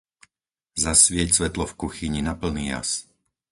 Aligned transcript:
Zasvieť 0.83 1.29
svetlo 1.37 1.65
v 1.69 1.77
kuchyni 1.81 2.21
na 2.27 2.33
plný 2.41 2.63
jas. 2.73 2.89